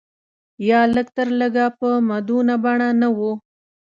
[0.69, 3.19] یا لږ تر لږه په مدونه بڼه نه و.